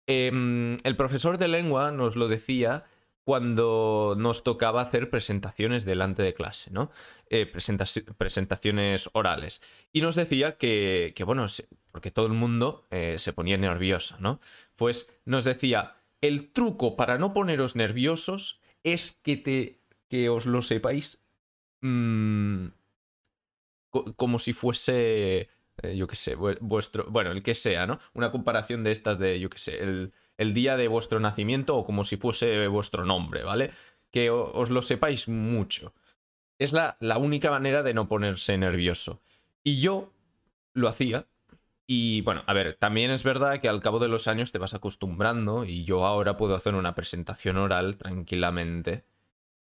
Em, 0.07 0.77
el 0.85 0.97
profesor 0.97 1.39
de 1.39 1.49
lengua 1.49 1.93
nos 1.93 2.15
lo 2.15 2.29
decía 2.29 2.85
cuando 3.28 4.14
nos 4.16 4.42
tocaba 4.42 4.80
hacer 4.80 5.11
presentaciones 5.11 5.85
delante 5.85 6.23
de 6.23 6.32
clase, 6.32 6.70
¿no? 6.70 6.90
Eh, 7.28 7.44
presentaciones 8.16 9.11
orales. 9.12 9.61
Y 9.92 10.00
nos 10.00 10.16
decía 10.16 10.56
que, 10.56 11.12
bueno, 11.26 11.44
porque 11.92 12.11
todo 12.11 12.25
el 12.25 12.32
mundo 12.32 12.87
eh, 12.90 13.16
se 13.18 13.35
ponía 13.35 13.58
nervioso, 13.58 14.16
¿no? 14.18 14.40
Pues 14.76 15.11
nos 15.26 15.44
decía, 15.44 15.97
el 16.23 16.52
truco 16.52 16.97
para 16.97 17.18
no 17.18 17.35
poneros 17.35 17.76
nerviosos 17.76 18.62
es 18.82 19.12
que, 19.23 19.37
te, 19.37 19.82
que 20.08 20.30
os 20.30 20.47
lo 20.47 20.62
sepáis 20.62 21.23
mm, 21.82 22.68
como 24.16 24.38
si 24.38 24.54
fuese, 24.54 25.50
eh, 25.82 25.97
yo 25.99 26.06
qué 26.06 26.16
sé, 26.16 26.35
vuestro, 26.35 27.04
bueno, 27.11 27.32
el 27.32 27.42
que 27.42 27.54
sea, 27.54 27.87
¿no? 27.87 27.99
Una 28.14 28.32
comparación 28.32 28.85
de 28.85 28.92
estas 28.92 29.18
de, 29.18 29.38
yo 29.38 29.50
qué 29.50 29.58
sé, 29.58 29.82
el 29.82 30.14
el 30.38 30.54
día 30.54 30.76
de 30.76 30.88
vuestro 30.88 31.21
nacimiento 31.21 31.76
o 31.76 31.85
como 31.85 32.04
si 32.04 32.16
fuese 32.16 32.66
vuestro 32.68 33.04
nombre, 33.04 33.42
¿vale? 33.42 33.73
Que 34.11 34.30
os 34.30 34.71
lo 34.71 34.80
sepáis 34.80 35.28
mucho. 35.28 35.92
Es 36.59 36.73
la, 36.73 36.97
la 37.00 37.18
única 37.18 37.50
manera 37.50 37.83
de 37.83 37.92
no 37.92 38.09
ponerse 38.09 38.57
nervioso. 38.57 39.21
Y 39.62 39.80
yo 39.80 40.12
lo 40.73 40.88
hacía. 40.88 41.26
Y 41.87 42.21
bueno, 42.23 42.42
a 42.47 42.52
ver, 42.52 42.75
también 42.75 43.11
es 43.11 43.23
verdad 43.23 43.61
que 43.61 43.68
al 43.68 43.83
cabo 43.83 43.99
de 43.99 44.09
los 44.09 44.28
años 44.28 44.52
te 44.52 44.59
vas 44.59 44.75
acostumbrando 44.75 45.64
y 45.64 45.85
yo 45.85 46.07
ahora 46.07 46.37
puedo 46.37 46.54
hacer 46.54 46.75
una 46.75 46.95
presentación 46.95 47.57
oral 47.57 47.97
tranquilamente. 47.97 49.04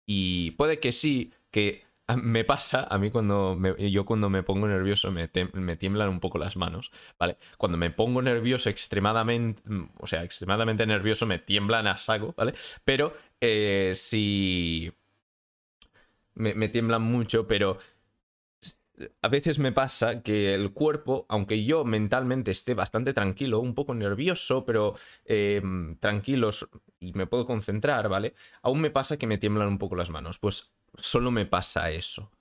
Y 0.06 0.52
puede 0.52 0.80
que 0.80 0.92
sí, 0.92 1.34
que 1.52 1.86
me 2.22 2.44
pasa, 2.44 2.88
a 2.90 2.98
mí 2.98 3.12
cuando 3.12 3.58
yo 3.78 4.06
cuando 4.06 4.30
me 4.30 4.44
pongo 4.44 4.68
nervioso 4.68 5.12
me, 5.12 5.30
me, 5.54 5.76
tiemblan 5.76 6.10
un 6.10 6.20
poco 6.20 6.38
las 6.38 6.56
manos, 6.58 6.92
¿vale? 7.20 7.38
Cuando 7.58 7.78
me 7.78 7.90
pongo 7.92 8.22
nervioso 8.22 8.70
extremadamente, 8.70 9.62
mm, 9.66 9.90
o 10.00 10.08
sea, 10.08 10.24
extremadamente 10.24 10.86
nervioso 10.86 11.26
me 11.26 11.40
tiemblan 11.40 11.88
a 11.88 11.98
saco, 11.98 12.34
¿vale? 12.38 12.54
Pero 12.84 13.16
eh, 13.42 13.94
si... 13.96 14.92
Me, 16.36 16.54
me 16.54 16.68
tiemblan 16.68 17.02
mucho, 17.02 17.48
pero 17.48 17.78
a 19.22 19.28
veces 19.28 19.60
me 19.60 19.72
pasa 19.72 20.22
que 20.22 20.54
el 20.54 20.72
cuerpo, 20.74 21.26
aunque 21.30 21.64
yo 21.66 21.84
mentalmente 21.84 22.52
esté 22.52 22.74
bastante 22.74 23.14
tranquilo, 23.14 23.60
un 23.60 23.74
poco 23.74 23.94
nervioso, 23.94 24.66
pero 24.66 24.96
eh, 25.26 25.62
tranquilo 26.00 26.52
y 27.00 27.14
me 27.14 27.28
puedo 27.28 27.46
concentrar, 27.46 28.08
¿vale? 28.10 28.36
Aún 28.62 28.82
me 28.82 28.92
pasa 28.92 29.18
que 29.18 29.28
me 29.28 29.38
tiemblan 29.38 29.68
un 29.68 29.78
poco 29.78 29.96
las 29.96 30.10
manos. 30.10 30.40
Pues 30.40 30.74
solo 30.98 31.32
me 31.32 31.46
pasa 31.46 31.92
eso, 31.92 32.32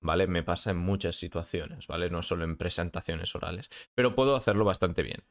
¿vale? 0.00 0.26
Me 0.26 0.42
pasa 0.42 0.70
en 0.70 0.78
muchas 0.78 1.16
situaciones, 1.16 1.86
¿vale? 1.86 2.10
No 2.10 2.22
solo 2.22 2.44
en 2.44 2.56
presentaciones 2.56 3.34
orales, 3.34 3.70
pero 3.94 4.14
puedo 4.14 4.36
hacerlo 4.36 4.64
bastante 4.64 5.02
bien. 5.02 5.24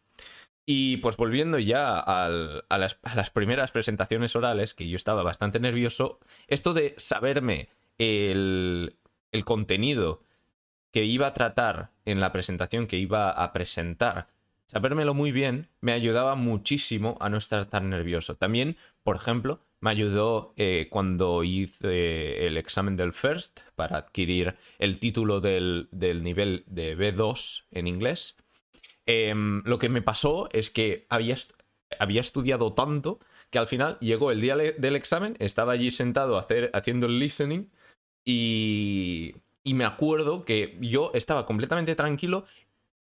Y 0.65 0.97
pues 0.97 1.15
volviendo 1.15 1.59
ya 1.59 1.99
a, 1.99 2.29
las, 2.29 2.99
a 3.03 3.15
las 3.15 3.29
primeras 3.29 3.71
presentaciones 3.71 4.35
orales, 4.35 4.73
que 4.73 4.89
yo 4.89 4.95
estaba 4.95 5.21
bastante 5.21 5.59
nervioso, 5.59 6.19
esto 6.47 6.73
de 6.73 6.95
saberme 6.97 7.69
el, 7.99 8.97
el 9.31 9.45
contenido 9.45 10.23
que 10.91 11.03
iba 11.03 11.27
a 11.27 11.33
tratar 11.33 11.91
en 12.05 12.19
la 12.19 12.31
presentación 12.31 12.87
que 12.87 12.97
iba 12.97 13.29
a 13.29 13.53
presentar, 13.53 14.27
sabérmelo 14.65 15.13
muy 15.13 15.31
bien 15.31 15.69
me 15.81 15.91
ayudaba 15.91 16.35
muchísimo 16.35 17.17
a 17.19 17.29
no 17.29 17.37
estar 17.37 17.65
tan 17.65 17.89
nervioso. 17.89 18.35
También, 18.35 18.77
por 19.03 19.17
ejemplo, 19.17 19.59
me 19.85 19.91
ayudó 19.91 20.53
eh, 20.57 20.87
cuando 20.89 21.43
hice 21.43 22.47
el 22.47 22.57
examen 22.57 22.97
del 22.97 23.13
FIRST 23.13 23.59
para 23.75 23.97
adquirir 23.97 24.55
el 24.79 24.99
título 24.99 25.39
del, 25.39 25.87
nivel 25.93 26.63
de 26.67 26.97
B2 26.97 27.63
en 27.71 27.87
inglés. 27.87 28.35
Em, 29.05 29.61
lo 29.63 29.79
que 29.79 29.89
me 29.89 30.01
pasó 30.01 30.49
es 30.51 30.69
que 30.71 31.05
había, 31.09 31.37
había 31.99 32.21
estudiado 32.21 32.73
tanto 32.73 33.19
que 33.49 33.59
al 33.59 33.67
final 33.67 33.97
llegó 34.01 34.31
el 34.31 34.41
día 34.41 34.57
del 34.57 34.95
examen, 34.95 35.37
estaba 35.39 35.73
allí 35.73 35.91
sentado 35.91 36.37
haciendo 36.73 37.05
el 37.05 37.19
listening 37.19 37.69
y 38.25 39.35
y 39.65 39.73
me 39.73 39.83
acuerdo 39.83 40.45
que 40.45 40.77
yo 40.79 41.11
estaba 41.15 41.45
completamente 41.45 41.95
tranquilo. 41.95 42.45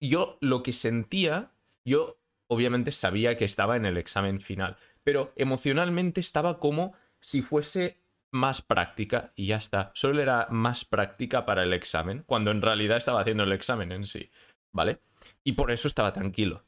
Yo 0.02 0.38
lo 0.42 0.62
que 0.64 0.74
sentía, 0.74 1.52
yo 1.86 2.18
obviamente 2.48 2.92
sabía 2.92 3.38
que 3.38 3.46
estaba 3.46 3.78
en 3.78 3.86
el 3.86 3.98
examen 3.98 4.42
final, 4.42 4.76
pero 5.04 5.34
emocionalmente 5.36 6.22
estaba 6.22 6.60
como 6.60 6.94
si 7.20 7.42
fuese 7.42 8.02
más 8.32 8.62
práctica 8.62 9.34
y 9.36 9.48
ya 9.48 9.58
está. 9.58 9.92
Solo 9.94 10.22
era 10.22 10.48
más 10.50 10.86
práctica 10.86 11.46
para 11.46 11.64
el 11.64 11.74
examen, 11.74 12.24
cuando 12.26 12.52
en 12.52 12.62
realidad 12.62 12.98
estaba 12.98 13.22
haciendo 13.22 13.44
el 13.44 13.52
examen 13.52 13.92
en 13.92 14.06
sí, 14.06 14.32
¿vale? 14.72 15.00
Y 15.44 15.54
por 15.54 15.72
eso 15.72 15.88
estaba 15.88 16.14
tranquilo. 16.14 16.64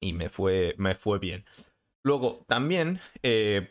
Y 0.00 0.12
me 0.14 0.30
fue, 0.30 0.74
me 0.78 0.94
fue 0.94 1.18
bien. 1.18 1.44
Luego, 2.02 2.44
también, 2.48 3.00
eh, 3.22 3.70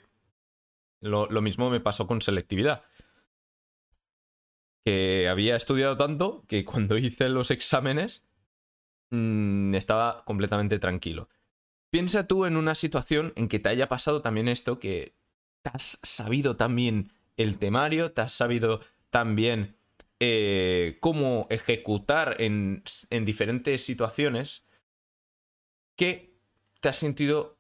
lo 1.02 1.42
mismo 1.42 1.70
me 1.70 1.80
pasó 1.80 2.06
con 2.06 2.22
selectividad 2.22 2.84
que 4.86 5.28
había 5.30 5.56
estudiado 5.56 5.98
tanto 5.98 6.44
que 6.48 6.66
cuando 6.66 6.98
hice 6.98 7.30
los 7.30 7.52
exámenes 7.52 8.26
mm, 9.12 9.76
estaba 9.76 10.24
completamente 10.26 10.80
tranquilo. 10.80 11.30
Piensa 11.92 12.28
tú 12.28 12.46
en 12.46 12.56
una 12.56 12.76
situación 12.76 13.34
en 13.36 13.48
que 13.48 13.60
te 13.60 13.70
haya 13.70 13.90
pasado 13.90 14.22
también 14.22 14.48
esto, 14.48 14.80
que 14.80 15.16
te 15.64 15.72
has 15.74 16.00
sabido 16.04 16.56
también 16.56 17.12
el 17.38 17.58
temario, 17.58 18.12
te 18.12 18.22
has 18.22 18.34
sabido 18.34 18.82
también 19.10 19.76
eh, 20.20 20.98
cómo 21.00 21.48
ejecutar 21.50 22.40
en, 22.42 22.84
en 23.10 23.26
diferentes 23.26 23.84
situaciones, 23.84 24.66
que 25.96 26.38
te 26.80 26.90
has 26.90 26.98
sentido 26.98 27.58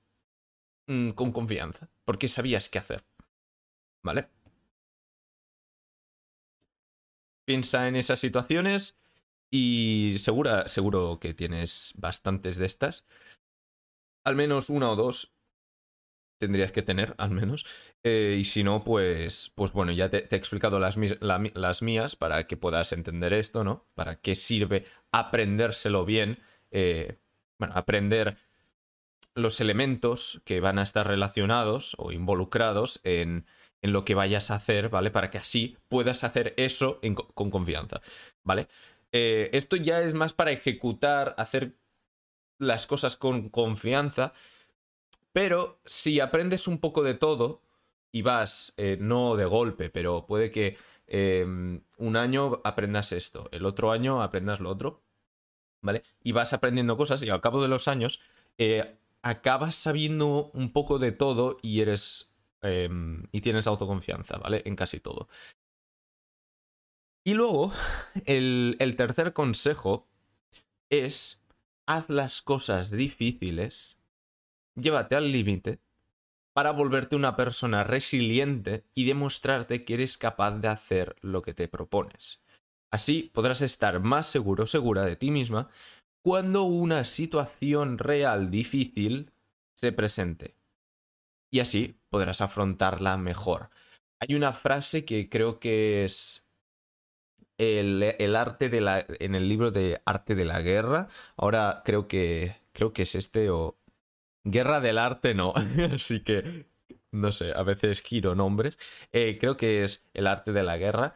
mm, 0.87 1.11
con 1.11 1.31
confianza, 1.31 1.89
porque 2.05 2.27
sabías 2.27 2.69
qué 2.69 2.79
hacer. 2.79 3.03
¿Vale? 4.03 4.27
Piensa 7.45 7.87
en 7.87 7.95
esas 7.95 8.19
situaciones 8.19 8.99
y 9.49 10.17
seguro 10.19 11.19
que 11.19 11.33
tienes 11.33 11.93
bastantes 11.97 12.57
de 12.57 12.67
estas. 12.67 13.07
Al 14.29 14.35
menos 14.35 14.69
una 14.69 14.91
o 14.91 14.95
dos 14.95 15.33
tendrías 16.39 16.71
que 16.71 16.81
tener, 16.81 17.15
al 17.17 17.31
menos. 17.31 17.65
Eh, 18.03 18.37
y 18.39 18.45
si 18.45 18.63
no, 18.63 18.83
pues, 18.83 19.51
pues 19.55 19.73
bueno, 19.73 19.91
ya 19.91 20.09
te, 20.09 20.33
he 20.33 20.37
explicado 20.37 20.79
las, 20.79 20.95
las, 20.97 21.81
mías 21.81 22.15
para 22.15 22.47
que 22.47 22.55
puedas 22.55 22.93
entender 22.93 23.33
esto, 23.33 23.63
¿no? 23.63 23.87
Para 23.95 24.21
qué 24.21 24.35
sirve 24.35 24.85
aprendérselo 25.11 26.05
bien. 26.05 26.39
Eh, 26.71 27.17
bueno, 27.59 27.73
aprender 27.75 28.37
los 29.35 29.59
elementos 29.59 30.41
que 30.45 30.61
van 30.61 30.79
a 30.79 30.83
estar 30.83 31.07
relacionados 31.07 31.95
o 31.97 32.11
involucrados 32.11 33.01
en 33.03 33.45
en 33.81 33.93
lo 33.93 34.05
que 34.05 34.15
vayas 34.15 34.51
a 34.51 34.55
hacer, 34.55 34.89
¿vale? 34.89 35.11
Para 35.11 35.31
que 35.31 35.37
así 35.37 35.77
puedas 35.87 36.23
hacer 36.23 36.53
eso 36.57 36.99
con 37.33 37.49
confianza, 37.49 38.01
¿vale? 38.43 38.67
Eh, 39.11 39.49
esto 39.53 39.75
ya 39.75 40.01
es 40.01 40.13
más 40.13 40.33
para 40.33 40.51
ejecutar, 40.51 41.33
hacer 41.37 41.75
las 42.59 42.85
cosas 42.85 43.17
con 43.17 43.49
confianza, 43.49 44.33
pero 45.33 45.79
si 45.85 46.19
aprendes 46.19 46.67
un 46.67 46.79
poco 46.79 47.03
de 47.03 47.15
todo 47.15 47.61
y 48.11 48.21
vas, 48.21 48.73
eh, 48.77 48.97
no 48.99 49.35
de 49.35 49.45
golpe, 49.45 49.89
pero 49.89 50.25
puede 50.27 50.51
que 50.51 50.77
em, 51.07 51.81
un 51.97 52.15
año 52.17 52.61
aprendas 52.63 53.11
esto, 53.11 53.49
el 53.51 53.65
otro 53.65 53.91
año 53.91 54.21
aprendas 54.21 54.59
lo 54.59 54.69
otro, 54.69 55.01
¿vale? 55.81 56.03
Y 56.23 56.33
vas 56.33 56.53
aprendiendo 56.53 56.97
cosas 56.97 57.23
y 57.23 57.29
al 57.29 57.41
cabo 57.41 57.61
de 57.61 57.67
los 57.69 57.87
años 57.87 58.19
eh, 58.57 58.97
acabas 59.23 59.75
sabiendo 59.75 60.51
un 60.53 60.71
poco 60.73 60.99
de 60.99 61.11
todo 61.11 61.57
y 61.61 61.81
eres 61.81 62.29
Em, 62.61 63.23
y 63.31 63.41
tienes 63.41 63.67
autoconfianza, 63.67 64.37
¿vale? 64.37 64.61
En 64.65 64.75
casi 64.75 64.99
todo. 64.99 65.29
Y 67.23 67.33
luego, 67.33 67.71
el, 68.25 68.75
el 68.79 68.95
tercer 68.95 69.33
consejo 69.33 70.07
es, 70.89 71.43
haz 71.89 72.07
las 72.07 72.43
cosas 72.43 72.91
difíciles, 72.91 73.97
llévate 74.75 75.15
al 75.15 75.31
límite 75.31 75.79
para 76.53 76.69
volverte 76.69 77.15
una 77.15 77.35
persona 77.35 77.83
resiliente 77.83 78.85
y 78.93 79.05
demostrarte 79.05 79.83
que 79.85 79.95
eres 79.95 80.15
capaz 80.15 80.59
de 80.59 80.67
hacer 80.67 81.15
lo 81.21 81.41
que 81.41 81.55
te 81.55 81.67
propones. 81.67 82.43
Así 82.91 83.31
podrás 83.33 83.63
estar 83.63 83.99
más 84.01 84.27
seguro 84.27 84.67
segura 84.67 85.03
de 85.03 85.15
ti 85.15 85.31
misma 85.31 85.69
cuando 86.23 86.63
una 86.63 87.05
situación 87.05 87.97
real 87.97 88.51
difícil 88.51 89.31
se 89.75 89.91
presente 89.91 90.53
y 91.51 91.59
así 91.59 91.95
podrás 92.11 92.41
afrontarla 92.41 93.17
mejor. 93.17 93.71
Hay 94.21 94.35
una 94.35 94.53
frase 94.53 95.05
que 95.05 95.27
creo 95.27 95.59
que 95.59 96.05
es 96.05 96.47
el, 97.59 98.35
arte 98.35 98.69
de 98.69 98.81
la. 98.81 99.05
en 99.07 99.35
el 99.35 99.47
libro 99.47 99.71
de 99.71 100.01
Arte 100.05 100.35
de 100.35 100.45
la 100.45 100.61
Guerra. 100.61 101.07
Ahora 101.37 101.81
creo 101.85 102.07
que. 102.07 102.55
creo 102.73 102.93
que 102.93 103.03
es 103.03 103.15
este 103.15 103.49
o. 103.49 103.77
Guerra 104.43 104.79
del 104.79 104.97
Arte 104.97 105.35
no. 105.35 105.53
Así 105.93 106.21
que. 106.21 106.65
No 107.11 107.31
sé, 107.31 107.51
a 107.53 107.63
veces 107.63 108.01
giro 108.01 108.35
nombres. 108.35 108.77
Eh, 109.11 109.37
creo 109.39 109.57
que 109.57 109.83
es 109.83 110.07
el 110.13 110.27
arte 110.27 110.51
de 110.51 110.63
la 110.63 110.77
guerra. 110.77 111.15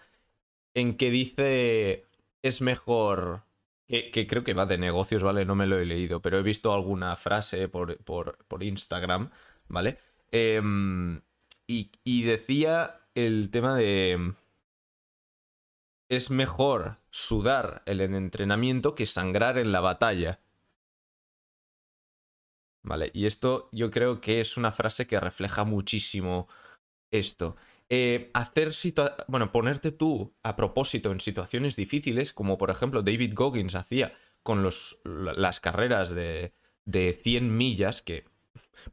En 0.73 0.97
que 0.97 1.09
dice. 1.11 2.05
Es 2.41 2.61
mejor. 2.61 3.43
Que, 3.87 4.25
creo 4.27 4.43
que 4.43 4.55
va 4.55 4.65
de 4.65 4.79
negocios, 4.79 5.21
¿vale? 5.21 5.45
No 5.45 5.55
me 5.55 5.67
lo 5.67 5.77
he 5.77 5.85
leído, 5.85 6.19
pero 6.19 6.39
he 6.39 6.41
visto 6.41 6.73
alguna 6.73 7.15
frase 7.15 7.67
por, 7.67 7.95
por, 8.03 8.39
por 8.47 8.63
Instagram, 8.63 9.29
¿vale? 9.67 9.99
Em, 10.31 11.21
y, 11.67 12.23
decía 12.23 13.01
el 13.13 13.51
tema 13.51 13.75
de... 13.77 14.33
Es 16.09 16.29
mejor 16.29 16.97
sudar 17.09 17.83
en 17.85 18.01
el 18.01 18.15
entrenamiento 18.15 18.95
que 18.95 19.05
sangrar 19.05 19.57
en 19.57 19.71
la 19.71 19.79
batalla. 19.79 20.39
Vale, 22.83 23.11
y 23.13 23.25
esto 23.25 23.69
yo 23.71 23.89
creo 23.91 24.19
que 24.19 24.41
es 24.41 24.57
una 24.57 24.71
frase 24.71 25.07
que 25.07 25.19
refleja 25.19 25.63
muchísimo 25.63 26.49
esto. 27.11 27.55
Eh, 27.89 28.31
hacer 28.33 28.71
bueno, 29.27 29.51
ponerte 29.51 29.91
tú 29.91 30.33
a 30.43 30.55
propósito 30.55 31.11
en 31.11 31.19
situaciones 31.19 31.75
difíciles, 31.75 32.33
como 32.33 32.57
por 32.57 32.69
ejemplo 32.69 33.01
David 33.01 33.33
Goggins 33.35 33.75
hacía 33.75 34.17
con 34.41 34.63
los, 34.63 34.99
las 35.05 35.59
carreras 35.59 36.09
de, 36.09 36.53
de 36.85 37.13
100 37.13 37.55
millas, 37.55 38.01
que 38.01 38.25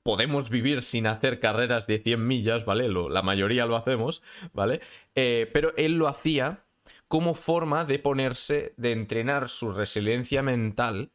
podemos 0.03 0.51
vivir 0.51 0.83
sin 0.83 1.07
hacer 1.07 1.41
carreras 1.41 1.87
de 1.87 1.99
100 1.99 2.27
millas, 2.27 2.65
¿vale? 2.65 2.89
la 2.89 3.23
mayoría 3.23 3.67
lo 3.67 3.77
hacemos, 3.77 4.23
¿vale? 4.53 4.81
Eh, 5.15 5.51
pero 5.53 5.75
él 5.77 5.97
lo 5.97 6.09
hacía 6.09 6.65
como 7.11 7.35
forma 7.35 7.85
de 7.85 7.99
ponerse, 7.99 8.73
de 8.77 8.93
entrenar 8.93 9.49
su 9.49 9.73
resiliencia 9.73 10.45
mental 10.45 11.11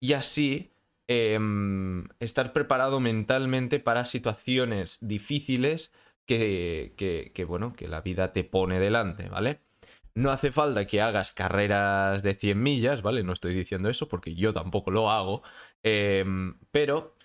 y 0.00 0.14
así 0.14 0.72
em, 1.06 2.08
estar 2.18 2.54
preparado 2.54 2.98
mentalmente 2.98 3.78
para 3.78 4.06
situaciones 4.06 4.96
difíciles 5.02 5.92
que, 6.26 7.44
bueno, 7.46 7.74
que 7.74 7.88
la 7.88 8.00
vida 8.00 8.32
te 8.32 8.42
pone 8.42 8.80
delante, 8.80 9.28
¿vale? 9.28 9.60
No 10.14 10.30
hace 10.30 10.50
falta 10.50 10.86
que 10.86 11.02
hagas 11.02 11.34
carreras 11.34 12.22
de 12.22 12.34
100 12.34 12.62
millas, 12.62 13.02
¿vale? 13.02 13.22
No 13.22 13.34
estoy 13.34 13.54
diciendo 13.54 13.90
eso 13.90 14.08
porque 14.08 14.34
yo 14.34 14.54
tampoco 14.54 14.90
lo 14.90 15.10
hago, 15.10 15.42
em, 15.82 16.58
pero 16.70 17.16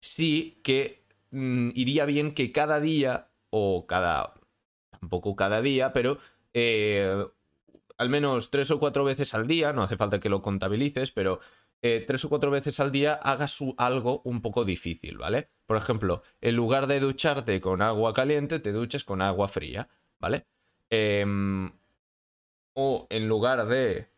sí 0.00 0.58
que 0.64 1.04
mm, 1.32 1.70
iría 1.74 2.06
bien 2.06 2.34
que 2.34 2.50
cada 2.50 2.80
día 2.80 3.28
o 3.50 3.86
cada... 3.86 4.32
tampoco 4.90 5.36
cada 5.36 5.60
día, 5.60 5.92
pero 5.92 6.18
eh, 6.54 7.26
al 7.98 8.08
menos 8.08 8.50
tres 8.50 8.70
o 8.70 8.78
cuatro 8.78 9.04
veces 9.04 9.34
al 9.34 9.46
día, 9.46 9.72
no 9.72 9.82
hace 9.82 9.96
falta 9.96 10.20
que 10.20 10.28
lo 10.28 10.42
contabilices, 10.42 11.12
pero 11.12 11.40
eh, 11.82 12.04
tres 12.06 12.24
o 12.24 12.28
cuatro 12.28 12.50
veces 12.50 12.78
al 12.80 12.92
día 12.92 13.14
hagas 13.14 13.58
algo 13.76 14.22
un 14.24 14.40
poco 14.40 14.64
difícil, 14.64 15.18
¿vale? 15.18 15.50
Por 15.66 15.76
ejemplo, 15.76 16.22
en 16.40 16.56
lugar 16.56 16.86
de 16.86 17.00
ducharte 17.00 17.60
con 17.60 17.82
agua 17.82 18.12
caliente, 18.12 18.60
te 18.60 18.72
duches 18.72 19.04
con 19.04 19.20
agua 19.20 19.48
fría, 19.48 19.88
¿vale? 20.20 20.46
Em, 20.90 21.70
o 22.74 23.06
en 23.10 23.28
lugar 23.28 23.66
de 23.66 24.08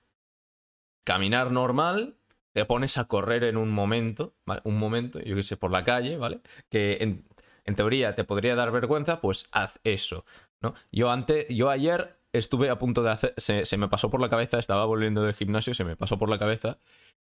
caminar 1.04 1.50
normal, 1.50 2.16
te 2.52 2.64
pones 2.66 2.98
a 2.98 3.04
correr 3.06 3.44
en 3.44 3.56
un 3.56 3.70
momento, 3.70 4.34
¿vale? 4.46 4.60
Un 4.64 4.78
momento, 4.78 5.20
yo 5.20 5.34
qué 5.36 5.42
sé, 5.42 5.56
por 5.56 5.70
la 5.70 5.84
calle, 5.84 6.16
¿vale? 6.16 6.40
Que 6.70 6.98
en, 7.00 7.26
en 7.64 7.76
teoría 7.76 8.14
te 8.14 8.24
podría 8.24 8.54
dar 8.54 8.72
vergüenza, 8.72 9.20
pues 9.20 9.48
haz 9.52 9.80
eso, 9.84 10.24
¿no? 10.60 10.74
Yo, 10.92 11.10
antes, 11.10 11.46
yo 11.48 11.70
ayer 11.70 12.16
estuve 12.34 12.68
a 12.68 12.78
punto 12.78 13.02
de 13.02 13.10
hacer, 13.10 13.34
se, 13.36 13.76
me 13.76 13.88
pasó 13.88 14.10
por 14.10 14.20
la 14.20 14.28
cabeza, 14.28 14.58
estaba 14.58 14.84
volviendo 14.84 15.22
del 15.22 15.34
gimnasio, 15.34 15.72
se 15.72 15.84
me 15.84 15.96
pasó 15.96 16.18
por 16.18 16.28
la 16.28 16.38
cabeza 16.38 16.78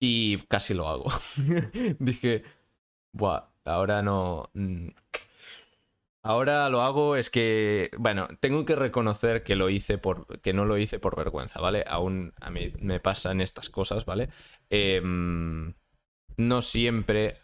y 0.01 0.39
casi 0.47 0.75
lo 0.75 0.89
hago. 0.89 1.13
Dije, 1.99 2.43
buah, 3.13 3.51
ahora 3.65 4.03
no... 4.03 4.51
Mm, 4.55 4.89
ahora 6.23 6.69
lo 6.71 6.81
hago 6.81 7.17
es 7.17 7.31
que, 7.31 7.91
bueno, 7.99 8.27
tengo 8.41 8.65
que 8.65 8.75
reconocer 8.75 9.43
que 9.43 9.55
lo 9.55 9.69
hice 9.69 9.99
por, 9.99 10.41
que 10.41 10.55
no 10.55 10.65
lo 10.65 10.79
hice 10.79 10.99
por 10.99 11.15
vergüenza, 11.17 11.61
¿vale? 11.61 11.85
Aún 11.87 12.33
a 12.41 12.51
mí 12.51 12.73
me 12.81 12.99
pasan 12.99 13.41
estas 13.41 13.69
cosas, 13.69 14.07
¿vale? 14.07 14.31
Em, 14.71 15.75
no 16.39 16.63
siempre 16.63 17.37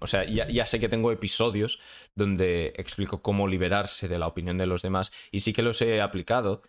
o 0.00 0.06
sea, 0.06 0.24
ya, 0.24 0.66
sé 0.66 0.80
que 0.80 0.88
tengo 0.88 1.12
episodios 1.12 1.78
donde 2.14 2.72
explico 2.76 3.22
cómo 3.22 3.46
liberarse 3.48 4.08
de 4.08 4.18
la 4.18 4.26
opinión 4.26 4.58
de 4.58 4.66
los 4.66 4.82
demás 4.82 5.12
y 5.30 5.40
sí 5.40 5.52
que 5.52 5.62
los 5.62 5.82
he 5.82 6.00
aplicado 6.00 6.62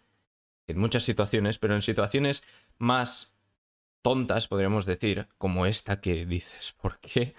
en 0.68 0.78
muchas 0.80 1.04
situaciones, 1.04 1.58
pero 1.58 1.76
en 1.76 1.82
situaciones 1.82 2.44
más 2.78 3.38
tontas, 4.02 4.48
podríamos 4.48 4.86
decir, 4.86 5.28
como 5.38 5.66
esta 5.66 6.02
que 6.02 6.26
dices, 6.26 6.74
¿por 6.82 7.00
qué? 7.00 7.36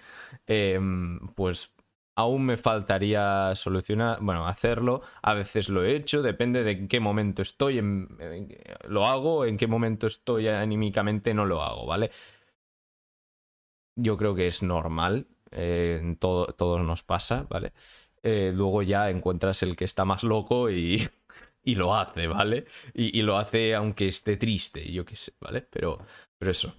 Em, 0.46 1.20
pues 1.34 1.72
aún 2.16 2.46
me 2.46 2.56
faltaría 2.56 3.54
solucionar, 3.54 4.18
bueno, 4.20 4.46
hacerlo. 4.48 5.02
A 5.22 5.34
veces 5.34 5.68
lo 5.68 5.84
he 5.84 5.94
hecho, 5.94 6.22
depende 6.22 6.64
de 6.64 6.72
en 6.72 6.88
qué 6.88 6.98
momento 6.98 7.42
estoy, 7.42 7.80
lo 8.88 9.06
hago, 9.06 9.44
en 9.44 9.56
qué 9.58 9.66
momento 9.66 10.06
estoy 10.06 10.48
anímicamente 10.48 11.34
no 11.34 11.44
lo 11.44 11.62
hago, 11.62 11.86
¿vale? 11.86 12.10
Yo 13.96 14.16
creo 14.16 14.34
que 14.34 14.46
es 14.46 14.62
normal, 14.62 15.26
eh, 15.50 16.16
todo, 16.20 16.46
todos 16.46 16.80
nos 16.82 17.02
pasa, 17.02 17.46
¿vale? 17.48 17.72
Eh, 18.22 18.52
luego 18.54 18.82
ya 18.82 19.10
encuentras 19.10 19.62
el 19.62 19.76
que 19.76 19.84
está 19.84 20.04
más 20.04 20.22
loco 20.22 20.70
y, 20.70 21.08
y 21.62 21.74
lo 21.74 21.94
hace, 21.94 22.26
¿vale? 22.26 22.66
Y, 22.94 23.22
lo 23.22 23.36
hace 23.38 23.74
aunque 23.74 24.08
esté 24.08 24.36
triste, 24.36 24.90
yo 24.92 25.04
qué 25.04 25.16
sé, 25.16 25.32
¿vale? 25.40 25.62
Pero, 25.62 25.98
pero 26.38 26.50
eso. 26.50 26.74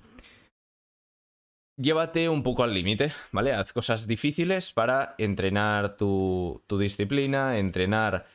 Llévate 1.80 2.28
un 2.28 2.42
poco 2.42 2.64
al 2.64 2.74
límite, 2.74 3.12
¿vale? 3.32 3.54
Haz 3.54 3.72
cosas 3.72 4.08
difíciles 4.08 4.74
para 4.74 5.14
entrenar 5.20 5.96
tu, 5.96 6.64
tu 6.68 6.80
disciplina, 6.80 7.60
entrenar 7.60 8.26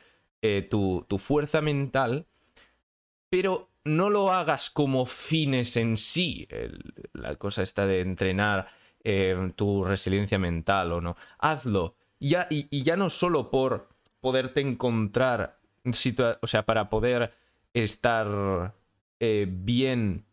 eh, 0.41 0.61
tu, 0.69 1.05
tu 1.09 1.17
fuerza 1.17 1.61
mental, 1.61 2.25
pero 3.29 3.72
no 3.85 4.09
lo 4.09 4.31
hagas 4.31 4.69
como 4.69 5.05
fines 5.05 5.77
en 5.77 5.97
sí. 5.97 6.47
la 7.13 7.35
cosa 7.35 7.61
está 7.61 7.85
de 7.85 8.01
entrenar 8.01 8.67
eh, 9.03 9.51
tu 9.55 9.83
resiliencia 9.83 10.39
mental 10.39 10.91
o 10.93 11.01
no. 11.01 11.15
Hazlo. 11.39 11.95
Ya, 12.19 12.47
y, 12.49 12.83
ya 12.83 12.95
no 12.95 13.09
solo 13.09 13.51
por 13.51 13.89
poderte 14.21 14.61
encontrar, 14.61 15.59
o 16.41 16.47
sea, 16.47 16.65
para 16.65 16.89
poder 16.89 17.33
estar 17.73 18.73
eh, 19.19 19.45
bien, 19.49 20.25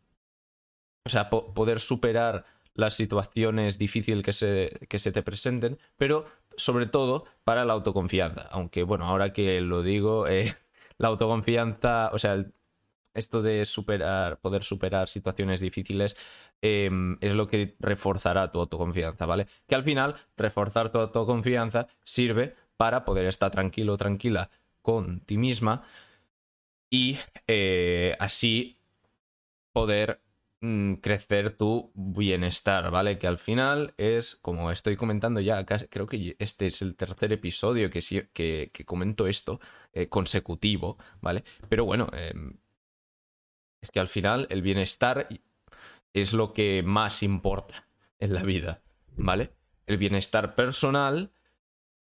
o 1.04 1.10
sea, 1.10 1.28
poder 1.30 1.80
superar 1.80 2.44
las 2.74 2.94
situaciones 2.94 3.78
difíciles 3.78 4.24
que 4.24 4.32
se, 4.32 4.86
que 4.88 5.00
se 5.00 5.10
te 5.10 5.22
presenten, 5.22 5.78
pero 5.96 6.26
sobre 6.56 6.86
todo 6.86 7.24
para 7.42 7.64
la 7.64 7.72
autoconfianza. 7.72 8.42
Aunque, 8.52 8.84
bueno, 8.84 9.06
ahora 9.06 9.32
que 9.32 9.60
lo 9.60 9.82
digo, 9.82 10.28
eh, 10.28 10.54
la 10.98 11.08
autoconfianza, 11.08 12.10
o 12.12 12.18
sea, 12.20 12.46
esto 13.14 13.42
de 13.42 13.64
superar, 13.64 14.40
poder 14.40 14.64
superar 14.64 15.08
situaciones 15.08 15.60
difíciles 15.60 16.16
em, 16.62 17.18
es 17.20 17.34
lo 17.34 17.46
que 17.46 17.76
reforzará 17.80 18.50
tu 18.52 18.60
autoconfianza, 18.60 19.26
¿vale? 19.26 19.46
Que 19.66 19.74
al 19.74 19.84
final, 19.84 20.16
reforzar 20.36 20.92
tu 20.92 20.98
autoconfianza 20.98 21.88
sirve 22.04 22.54
para 22.76 23.04
poder 23.04 23.26
estar 23.26 23.50
tranquilo 23.50 23.96
tranquila 23.96 24.50
con 24.82 25.20
ti 25.20 25.38
misma 25.38 25.84
y 26.90 27.18
eh, 27.46 28.16
así 28.18 28.78
poder 29.72 30.20
mm, 30.60 30.94
crecer 30.94 31.56
tu 31.56 31.92
bienestar, 31.94 32.90
¿vale? 32.90 33.18
Que 33.18 33.26
al 33.26 33.38
final 33.38 33.94
es, 33.96 34.36
como 34.36 34.70
estoy 34.70 34.96
comentando 34.96 35.40
ya, 35.40 35.64
creo 35.64 36.06
que 36.06 36.36
este 36.38 36.66
es 36.66 36.82
el 36.82 36.96
tercer 36.96 37.32
episodio 37.32 37.90
que, 37.90 38.00
que, 38.32 38.70
que 38.72 38.84
comento 38.84 39.26
esto 39.26 39.60
eh, 39.92 40.08
consecutivo, 40.08 40.98
¿vale? 41.20 41.44
Pero 41.68 41.84
bueno, 41.84 42.08
em, 42.12 42.58
es 43.80 43.90
que 43.90 44.00
al 44.00 44.08
final 44.08 44.46
el 44.50 44.62
bienestar 44.62 45.28
es 46.12 46.32
lo 46.32 46.52
que 46.52 46.82
más 46.82 47.22
importa 47.22 47.88
en 48.18 48.34
la 48.34 48.42
vida, 48.42 48.82
¿vale? 49.16 49.52
El 49.86 49.96
bienestar 49.96 50.54
personal 50.54 51.32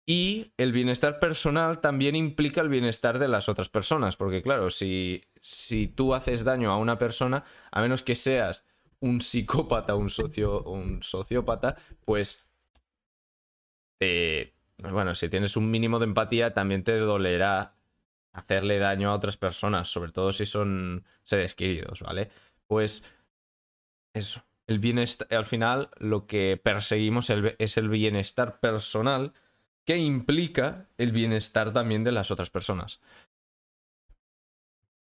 y 0.06 0.52
el 0.56 0.72
bienestar 0.72 1.18
personal 1.18 1.80
también 1.80 2.14
implica 2.14 2.60
el 2.60 2.68
bienestar 2.68 3.18
de 3.18 3.28
las 3.28 3.48
otras 3.48 3.68
personas, 3.68 4.16
porque 4.16 4.42
claro, 4.42 4.70
si, 4.70 5.24
si 5.40 5.88
tú 5.88 6.14
haces 6.14 6.44
daño 6.44 6.70
a 6.70 6.78
una 6.78 6.98
persona, 6.98 7.44
a 7.72 7.80
menos 7.80 8.02
que 8.02 8.14
seas 8.14 8.64
un 9.00 9.20
psicópata, 9.20 9.94
un, 9.94 10.08
socio, 10.08 10.62
un 10.62 11.02
sociópata, 11.02 11.76
pues 12.04 12.48
bueno, 14.78 15.14
si 15.14 15.28
tienes 15.28 15.56
un 15.56 15.70
mínimo 15.70 15.98
de 15.98 16.04
empatía, 16.04 16.54
también 16.54 16.84
te 16.84 16.96
dolerá 16.98 17.75
hacerle 18.36 18.78
daño 18.78 19.10
a 19.10 19.14
otras 19.14 19.36
personas, 19.36 19.88
sobre 19.88 20.12
todo 20.12 20.32
si 20.32 20.44
son 20.44 21.04
seres 21.24 21.54
queridos, 21.54 22.02
¿vale? 22.02 22.30
Pues 22.66 23.10
eso, 24.12 24.44
el 24.66 24.78
bienestar, 24.78 25.26
al 25.34 25.46
final 25.46 25.90
lo 25.96 26.26
que 26.26 26.60
perseguimos 26.62 27.30
es 27.30 27.76
el 27.78 27.88
bienestar 27.88 28.60
personal 28.60 29.32
que 29.86 29.96
implica 29.96 30.88
el 30.98 31.12
bienestar 31.12 31.72
también 31.72 32.04
de 32.04 32.12
las 32.12 32.30
otras 32.30 32.50
personas. 32.50 33.00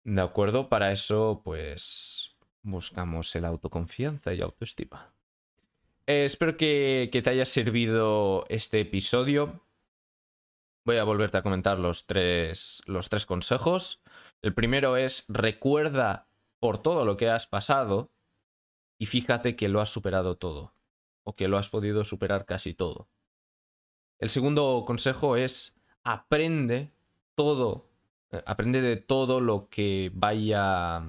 ¿De 0.03 0.21
acuerdo? 0.21 0.67
Para 0.67 0.91
eso, 0.91 1.41
pues, 1.45 2.35
buscamos 2.61 3.33
el 3.35 3.45
autoconfianza 3.45 4.33
y 4.33 4.41
autoestima. 4.41 5.13
Eh, 6.07 6.25
espero 6.25 6.57
que, 6.57 7.09
que 7.09 7.21
te 7.21 7.29
haya 7.29 7.45
servido 7.45 8.45
este 8.49 8.81
episodio. 8.81 9.61
Voy 10.85 10.97
a 10.97 11.05
volverte 11.05 11.37
a 11.37 11.43
comentar 11.43 11.79
los 11.79 12.05
tres, 12.05 12.81
los 12.85 13.09
tres 13.09 13.25
consejos. 13.25 14.01
El 14.41 14.53
primero 14.53 14.97
es 14.97 15.23
recuerda 15.29 16.27
por 16.59 16.81
todo 16.81 17.05
lo 17.05 17.15
que 17.15 17.29
has 17.29 17.47
pasado 17.47 18.11
y 18.99 19.05
fíjate 19.05 19.55
que 19.55 19.69
lo 19.69 19.79
has 19.79 19.89
superado 19.89 20.37
todo 20.37 20.73
o 21.25 21.35
que 21.35 21.47
lo 21.47 21.57
has 21.57 21.69
podido 21.69 22.03
superar 22.03 22.45
casi 22.45 22.73
todo. 22.73 23.07
El 24.19 24.29
segundo 24.29 24.83
consejo 24.85 25.37
es 25.37 25.79
aprende 26.03 26.91
todo, 27.35 27.89
eh, 28.31 28.43
aprende 28.45 28.81
de 28.81 28.97
todo 28.97 29.39
lo 29.39 29.69
que 29.69 30.11
vaya, 30.13 31.01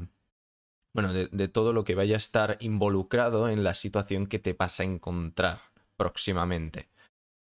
bueno, 0.92 1.12
de, 1.12 1.28
de 1.32 1.48
todo 1.48 1.72
lo 1.72 1.82
que 1.82 1.96
vaya 1.96 2.14
a 2.14 2.18
estar 2.18 2.58
involucrado 2.60 3.48
en 3.48 3.64
la 3.64 3.74
situación 3.74 4.26
que 4.26 4.38
te 4.38 4.52
vas 4.52 4.78
a 4.78 4.84
encontrar 4.84 5.58
próximamente. 5.96 6.90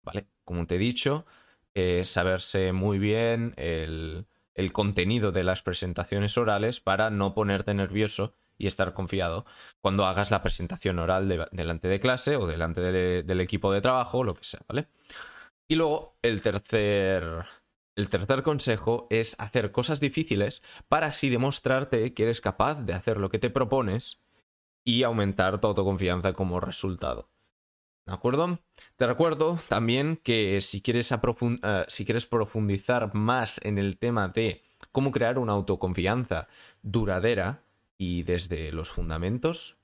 ¿Vale? 0.02 0.26
Como 0.44 0.66
te 0.66 0.76
he 0.76 0.78
dicho, 0.78 1.26
saberse 2.04 2.72
muy 2.72 2.98
bien 2.98 3.54
el, 3.56 4.26
contenido 4.72 5.32
de 5.32 5.44
las 5.44 5.62
presentaciones 5.62 6.38
orales 6.38 6.80
para 6.80 7.10
no 7.10 7.34
ponerte 7.34 7.74
nervioso 7.74 8.34
y 8.56 8.68
estar 8.68 8.94
confiado 8.94 9.44
cuando 9.80 10.06
hagas 10.06 10.30
la 10.30 10.42
presentación 10.42 10.98
oral 11.00 11.48
delante 11.50 11.88
de 11.88 12.00
clase 12.00 12.36
o 12.36 12.46
delante 12.46 12.80
del 12.80 13.40
equipo 13.40 13.72
de 13.72 13.80
trabajo, 13.80 14.22
lo 14.22 14.34
que 14.34 14.44
sea, 14.44 14.60
¿vale? 14.68 14.86
Y 15.66 15.76
luego 15.76 16.16
el 16.22 16.42
tercer, 16.42 17.44
el 17.96 18.08
tercer 18.08 18.42
consejo 18.42 19.06
es 19.10 19.34
hacer 19.38 19.72
cosas 19.72 19.98
difíciles 19.98 20.62
para 20.88 21.08
así 21.08 21.30
demostrarte 21.30 22.12
que 22.14 22.24
eres 22.24 22.40
capaz 22.40 22.82
de 22.82 22.92
hacer 22.92 23.18
lo 23.18 23.30
que 23.30 23.38
te 23.38 23.50
propones 23.50 24.22
y 24.84 25.02
aumentar 25.02 25.60
tu 25.60 25.68
autoconfianza 25.68 26.34
como 26.34 26.60
resultado. 26.60 27.30
¿De 28.06 28.12
acuerdo? 28.12 28.58
Te 28.96 29.06
recuerdo 29.06 29.58
también 29.68 30.18
que 30.22 30.60
si 30.60 30.82
quieres, 30.82 31.10
eh, 31.10 31.84
si 31.88 32.04
quieres 32.04 32.26
profundizar 32.26 33.14
más 33.14 33.60
en 33.64 33.78
el 33.78 33.96
tema 33.98 34.28
de 34.28 34.62
cómo 34.92 35.10
crear 35.10 35.38
una 35.38 35.54
autoconfianza 35.54 36.48
duradera 36.82 37.62
y 37.96 38.22
desde 38.24 38.72
los 38.72 38.90
fundamentos, 38.90 39.76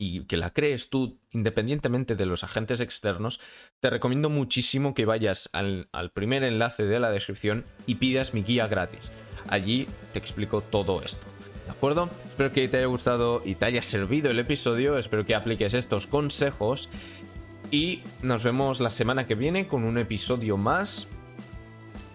y 0.00 0.24
que 0.24 0.38
la 0.38 0.52
crees 0.52 0.88
tú 0.88 1.18
independientemente 1.30 2.16
de 2.16 2.24
los 2.24 2.42
agentes 2.42 2.80
externos, 2.80 3.38
te 3.80 3.90
recomiendo 3.90 4.30
muchísimo 4.30 4.94
que 4.94 5.04
vayas 5.04 5.50
al, 5.52 5.88
primer 6.14 6.42
enlace 6.42 6.84
de 6.84 6.98
la 6.98 7.10
descripción 7.10 7.66
y 7.86 7.96
pidas 7.96 8.32
mi 8.32 8.42
guía 8.42 8.66
gratis. 8.66 9.12
Allí 9.48 9.86
te 10.12 10.18
explico 10.18 10.62
todo 10.62 11.02
esto. 11.02 11.26
¿De 11.70 11.76
acuerdo? 11.76 12.10
Espero 12.24 12.50
que 12.50 12.66
te 12.66 12.78
haya 12.78 12.86
gustado 12.86 13.42
y 13.44 13.54
te 13.54 13.64
haya 13.66 13.80
servido 13.80 14.28
el 14.28 14.40
episodio. 14.40 14.98
Espero 14.98 15.24
que 15.24 15.36
apliques 15.36 15.72
estos 15.72 16.08
consejos. 16.08 16.88
Y 17.70 18.02
nos 18.22 18.42
vemos 18.42 18.80
la 18.80 18.90
semana 18.90 19.28
que 19.28 19.36
viene 19.36 19.68
con 19.68 19.84
un 19.84 19.96
episodio 19.96 20.56
más. 20.56 21.06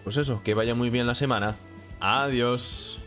Pues 0.04 0.18
eso, 0.18 0.42
que 0.44 0.52
vaya 0.52 0.74
muy 0.74 0.90
bien 0.90 1.06
la 1.06 1.14
semana. 1.14 1.56
Adiós. 2.00 2.98